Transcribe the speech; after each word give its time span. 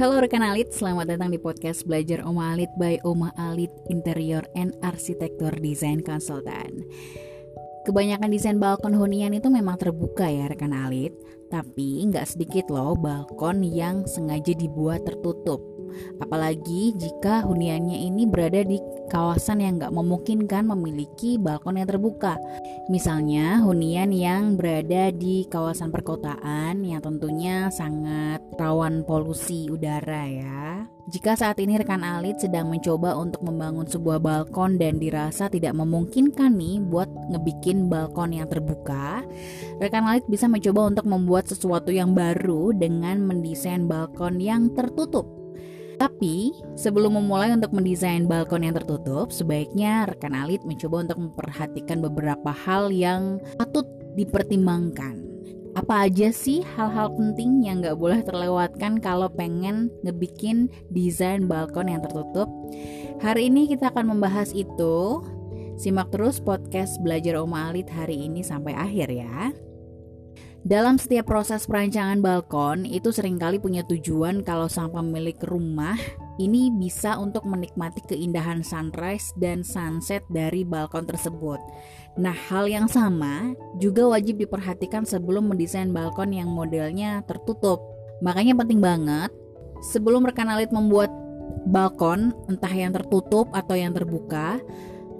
Halo 0.00 0.16
rekan 0.16 0.40
Alit, 0.40 0.72
selamat 0.72 1.12
datang 1.12 1.28
di 1.28 1.36
podcast 1.36 1.84
Belajar 1.84 2.24
Oma 2.24 2.56
Alit 2.56 2.72
by 2.80 3.04
Oma 3.04 3.36
Alit 3.36 3.68
Interior 3.92 4.40
and 4.56 4.72
Arsitektur 4.80 5.52
Design 5.60 6.00
Consultant. 6.00 6.88
Kebanyakan 7.84 8.32
desain 8.32 8.56
balkon 8.56 8.96
hunian 8.96 9.36
itu 9.36 9.52
memang 9.52 9.76
terbuka 9.76 10.24
ya 10.24 10.48
rekan 10.48 10.72
Alit, 10.72 11.12
tapi 11.52 12.00
nggak 12.08 12.24
sedikit 12.24 12.72
loh 12.72 12.96
balkon 12.96 13.60
yang 13.60 14.08
sengaja 14.08 14.56
dibuat 14.56 15.04
tertutup. 15.04 15.60
Apalagi 16.22 16.94
jika 16.96 17.42
huniannya 17.46 18.06
ini 18.10 18.26
berada 18.26 18.62
di 18.62 18.78
kawasan 19.10 19.60
yang 19.60 19.82
nggak 19.82 19.92
memungkinkan 19.92 20.70
memiliki 20.70 21.36
balkon 21.36 21.76
yang 21.82 21.90
terbuka. 21.90 22.38
Misalnya 22.86 23.60
hunian 23.62 24.14
yang 24.14 24.54
berada 24.54 25.10
di 25.10 25.44
kawasan 25.50 25.90
perkotaan 25.90 26.86
yang 26.86 27.02
tentunya 27.02 27.68
sangat 27.74 28.40
rawan 28.54 29.02
polusi 29.02 29.66
udara 29.66 30.24
ya. 30.30 30.86
Jika 31.10 31.34
saat 31.34 31.58
ini 31.58 31.74
rekan 31.74 32.06
Alit 32.06 32.38
sedang 32.38 32.70
mencoba 32.70 33.18
untuk 33.18 33.42
membangun 33.42 33.82
sebuah 33.82 34.22
balkon 34.22 34.78
dan 34.78 35.02
dirasa 35.02 35.50
tidak 35.50 35.74
memungkinkan 35.74 36.54
nih 36.54 36.78
buat 36.78 37.10
ngebikin 37.34 37.90
balkon 37.90 38.30
yang 38.30 38.46
terbuka, 38.46 39.26
rekan 39.82 40.06
Alit 40.06 40.22
bisa 40.30 40.46
mencoba 40.46 40.86
untuk 40.86 41.10
membuat 41.10 41.50
sesuatu 41.50 41.90
yang 41.90 42.14
baru 42.14 42.70
dengan 42.78 43.26
mendesain 43.26 43.90
balkon 43.90 44.38
yang 44.38 44.70
tertutup. 44.70 45.39
Tapi, 46.00 46.56
sebelum 46.80 47.20
memulai 47.20 47.52
untuk 47.52 47.76
mendesain 47.76 48.24
balkon 48.24 48.64
yang 48.64 48.72
tertutup, 48.72 49.28
sebaiknya 49.28 50.08
rekan 50.08 50.32
Alit 50.32 50.64
mencoba 50.64 51.04
untuk 51.04 51.28
memperhatikan 51.28 52.00
beberapa 52.00 52.48
hal 52.56 52.88
yang 52.88 53.36
patut 53.60 53.84
dipertimbangkan. 54.16 55.20
Apa 55.76 56.08
aja 56.08 56.32
sih 56.32 56.64
hal-hal 56.74 57.12
penting 57.14 57.68
yang 57.68 57.84
nggak 57.84 58.00
boleh 58.00 58.24
terlewatkan 58.24 58.96
kalau 58.98 59.28
pengen 59.28 59.92
ngebikin 60.00 60.72
desain 60.88 61.44
balkon 61.44 61.92
yang 61.92 62.00
tertutup? 62.00 62.48
Hari 63.20 63.52
ini 63.52 63.68
kita 63.68 63.92
akan 63.92 64.16
membahas 64.16 64.56
itu. 64.56 65.20
Simak 65.76 66.12
terus 66.12 66.40
podcast 66.40 66.96
Belajar 67.04 67.36
Oma 67.40 67.68
Alit 67.68 67.92
hari 67.92 68.24
ini 68.24 68.40
sampai 68.40 68.72
akhir 68.72 69.12
ya. 69.12 69.52
Dalam 70.60 71.00
setiap 71.00 71.24
proses 71.24 71.64
perancangan 71.64 72.20
balkon 72.20 72.84
itu 72.84 73.08
sering 73.08 73.40
kali 73.40 73.56
punya 73.56 73.80
tujuan 73.88 74.44
kalau 74.44 74.68
sang 74.68 74.92
pemilik 74.92 75.40
rumah 75.48 75.96
ini 76.36 76.68
bisa 76.68 77.16
untuk 77.16 77.48
menikmati 77.48 78.04
keindahan 78.04 78.60
sunrise 78.60 79.32
dan 79.40 79.64
sunset 79.64 80.20
dari 80.28 80.68
balkon 80.68 81.08
tersebut. 81.08 81.56
Nah, 82.20 82.36
hal 82.52 82.68
yang 82.68 82.92
sama 82.92 83.56
juga 83.80 84.04
wajib 84.04 84.36
diperhatikan 84.36 85.08
sebelum 85.08 85.48
mendesain 85.48 85.96
balkon 85.96 86.36
yang 86.36 86.52
modelnya 86.52 87.24
tertutup. 87.24 87.80
Makanya 88.20 88.52
penting 88.52 88.84
banget 88.84 89.32
sebelum 89.92 90.28
rekan 90.28 90.52
alit 90.52 90.68
membuat 90.68 91.08
balkon 91.72 92.36
entah 92.52 92.72
yang 92.72 92.92
tertutup 92.92 93.48
atau 93.56 93.80
yang 93.80 93.96
terbuka, 93.96 94.60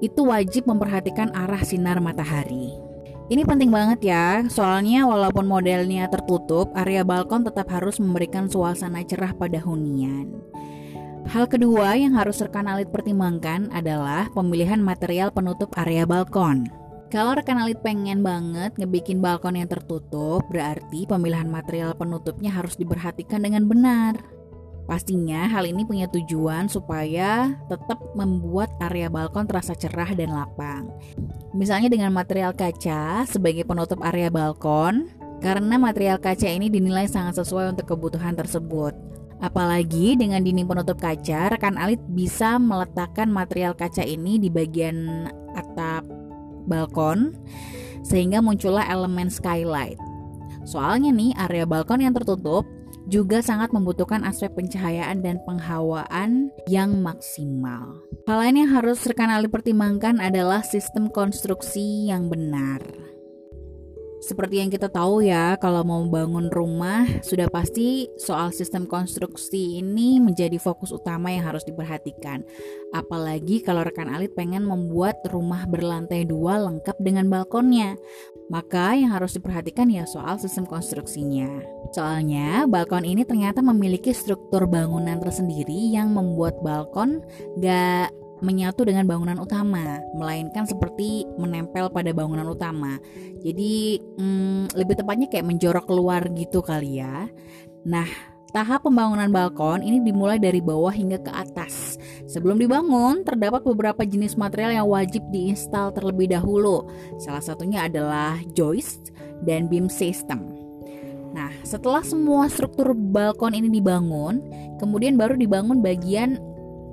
itu 0.00 0.24
wajib 0.24 0.64
memperhatikan 0.64 1.28
arah 1.36 1.60
sinar 1.60 2.00
matahari. 2.00 2.85
Ini 3.26 3.42
penting 3.42 3.74
banget 3.74 4.06
ya, 4.06 4.46
soalnya 4.46 5.02
walaupun 5.02 5.50
modelnya 5.50 6.06
tertutup, 6.06 6.70
area 6.78 7.02
balkon 7.02 7.42
tetap 7.42 7.66
harus 7.74 7.98
memberikan 7.98 8.46
suasana 8.46 9.02
cerah 9.02 9.34
pada 9.34 9.58
hunian. 9.58 10.30
Hal 11.26 11.50
kedua 11.50 11.98
yang 11.98 12.14
harus 12.14 12.38
rekan 12.38 12.70
alit 12.70 12.86
pertimbangkan 12.94 13.66
adalah 13.74 14.30
pemilihan 14.30 14.78
material 14.78 15.34
penutup 15.34 15.74
area 15.74 16.06
balkon. 16.06 16.70
Kalau 17.10 17.34
rekan 17.34 17.58
alit 17.58 17.82
pengen 17.82 18.22
banget 18.22 18.78
ngebikin 18.78 19.18
balkon 19.18 19.58
yang 19.58 19.66
tertutup, 19.66 20.46
berarti 20.46 21.02
pemilihan 21.10 21.50
material 21.50 21.98
penutupnya 21.98 22.54
harus 22.54 22.78
diperhatikan 22.78 23.42
dengan 23.42 23.66
benar. 23.66 24.14
Pastinya 24.86 25.50
hal 25.50 25.66
ini 25.66 25.82
punya 25.82 26.06
tujuan 26.06 26.70
supaya 26.70 27.58
tetap 27.66 27.98
membuat 28.14 28.70
area 28.78 29.10
balkon 29.10 29.50
terasa 29.50 29.74
cerah 29.74 30.14
dan 30.14 30.30
lapang. 30.30 30.94
Misalnya 31.50 31.90
dengan 31.90 32.14
material 32.14 32.54
kaca 32.54 33.26
sebagai 33.26 33.66
penutup 33.66 33.98
area 34.06 34.30
balkon, 34.30 35.10
karena 35.42 35.74
material 35.76 36.22
kaca 36.22 36.46
ini 36.46 36.70
dinilai 36.70 37.10
sangat 37.10 37.42
sesuai 37.42 37.74
untuk 37.74 37.98
kebutuhan 37.98 38.38
tersebut. 38.38 38.94
Apalagi 39.36 40.16
dengan 40.16 40.40
dinding 40.40 40.64
penutup 40.64 40.96
kaca, 40.96 41.52
rekan 41.52 41.76
alit 41.76 42.00
bisa 42.14 42.56
meletakkan 42.56 43.28
material 43.28 43.76
kaca 43.76 44.00
ini 44.00 44.40
di 44.40 44.48
bagian 44.48 45.28
atap 45.52 46.08
balkon 46.70 47.36
sehingga 48.00 48.38
muncullah 48.38 48.86
elemen 48.86 49.28
skylight. 49.28 49.98
Soalnya 50.66 51.14
nih 51.14 51.30
area 51.38 51.62
balkon 51.62 52.02
yang 52.02 52.12
tertutup 52.12 52.66
juga 53.06 53.38
sangat 53.38 53.70
membutuhkan 53.70 54.26
aspek 54.26 54.50
pencahayaan 54.58 55.22
dan 55.22 55.38
penghawaan 55.46 56.50
yang 56.66 56.98
maksimal. 56.98 58.02
Hal 58.26 58.42
lain 58.42 58.66
yang 58.66 58.70
harus 58.74 58.98
rekan 59.06 59.30
Ali 59.30 59.46
pertimbangkan 59.46 60.18
adalah 60.18 60.66
sistem 60.66 61.06
konstruksi 61.06 62.10
yang 62.10 62.26
benar. 62.26 62.82
Seperti 64.26 64.58
yang 64.58 64.74
kita 64.74 64.90
tahu 64.90 65.22
ya, 65.22 65.54
kalau 65.62 65.86
mau 65.86 66.02
bangun 66.02 66.50
rumah, 66.50 67.06
sudah 67.22 67.46
pasti 67.46 68.10
soal 68.18 68.50
sistem 68.50 68.82
konstruksi 68.82 69.78
ini 69.78 70.18
menjadi 70.18 70.58
fokus 70.58 70.90
utama 70.90 71.30
yang 71.30 71.46
harus 71.46 71.62
diperhatikan. 71.62 72.42
Apalagi 72.90 73.62
kalau 73.62 73.86
rekan 73.86 74.10
alit 74.10 74.34
pengen 74.34 74.66
membuat 74.66 75.22
rumah 75.30 75.62
berlantai 75.70 76.26
dua 76.26 76.58
lengkap 76.58 76.98
dengan 76.98 77.30
balkonnya. 77.30 77.94
Maka 78.50 78.98
yang 78.98 79.14
harus 79.14 79.38
diperhatikan 79.38 79.86
ya 79.94 80.02
soal 80.10 80.42
sistem 80.42 80.66
konstruksinya. 80.66 81.62
Soalnya 81.94 82.66
balkon 82.66 83.06
ini 83.06 83.22
ternyata 83.22 83.62
memiliki 83.62 84.10
struktur 84.10 84.66
bangunan 84.66 85.22
tersendiri 85.22 85.94
yang 85.94 86.10
membuat 86.10 86.58
balkon 86.66 87.22
gak 87.62 88.10
menyatu 88.44 88.84
dengan 88.84 89.08
bangunan 89.08 89.40
utama, 89.40 90.00
melainkan 90.12 90.68
seperti 90.68 91.24
menempel 91.40 91.88
pada 91.88 92.12
bangunan 92.12 92.46
utama. 92.48 93.00
Jadi 93.40 94.00
hmm, 94.18 94.76
lebih 94.76 94.98
tepatnya 95.00 95.26
kayak 95.30 95.46
menjorok 95.46 95.84
keluar 95.88 96.24
gitu 96.36 96.60
kali 96.60 97.00
ya. 97.00 97.28
Nah, 97.86 98.08
tahap 98.52 98.84
pembangunan 98.84 99.28
balkon 99.28 99.84
ini 99.84 100.00
dimulai 100.00 100.40
dari 100.40 100.60
bawah 100.60 100.92
hingga 100.92 101.20
ke 101.20 101.32
atas. 101.32 102.00
Sebelum 102.26 102.56
dibangun, 102.60 103.22
terdapat 103.22 103.62
beberapa 103.64 104.02
jenis 104.02 104.36
material 104.36 104.82
yang 104.82 104.88
wajib 104.88 105.22
diinstal 105.32 105.92
terlebih 105.92 106.32
dahulu. 106.32 106.84
Salah 107.20 107.44
satunya 107.44 107.84
adalah 107.86 108.40
joist 108.56 109.12
dan 109.44 109.68
beam 109.68 109.86
system. 109.92 110.56
Nah, 111.36 111.52
setelah 111.68 112.00
semua 112.00 112.48
struktur 112.48 112.96
balkon 112.96 113.52
ini 113.52 113.68
dibangun, 113.68 114.40
kemudian 114.80 115.20
baru 115.20 115.36
dibangun 115.36 115.84
bagian 115.84 116.40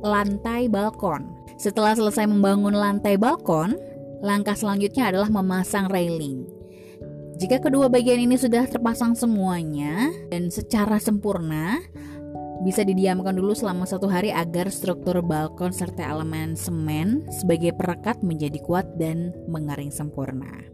lantai 0.00 0.68
balkon. 0.68 1.28
Setelah 1.60 1.92
selesai 1.92 2.24
membangun 2.24 2.72
lantai 2.72 3.20
balkon, 3.20 3.76
langkah 4.24 4.56
selanjutnya 4.56 5.12
adalah 5.12 5.28
memasang 5.28 5.92
railing. 5.92 6.48
Jika 7.40 7.60
kedua 7.60 7.88
bagian 7.88 8.20
ini 8.20 8.36
sudah 8.36 8.68
terpasang 8.68 9.16
semuanya 9.16 10.12
dan 10.28 10.52
secara 10.52 11.00
sempurna, 11.00 11.80
bisa 12.60 12.84
didiamkan 12.84 13.32
dulu 13.32 13.56
selama 13.56 13.88
satu 13.88 14.12
hari 14.12 14.28
agar 14.28 14.68
struktur 14.68 15.24
balkon 15.24 15.72
serta 15.72 16.04
elemen 16.04 16.52
semen 16.52 17.24
sebagai 17.32 17.72
perekat 17.72 18.20
menjadi 18.20 18.60
kuat 18.60 18.84
dan 19.00 19.32
mengering 19.48 19.88
sempurna. 19.88 20.68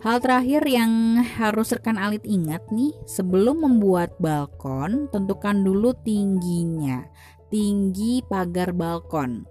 Hal 0.00 0.16
terakhir 0.24 0.64
yang 0.64 1.20
harus 1.36 1.76
rekan 1.76 2.00
alit 2.00 2.24
ingat 2.24 2.64
nih, 2.72 2.92
sebelum 3.04 3.60
membuat 3.60 4.16
balkon, 4.16 5.12
tentukan 5.12 5.60
dulu 5.60 5.92
tingginya 5.92 7.04
tinggi 7.50 8.22
pagar 8.24 8.72
balkon. 8.72 9.44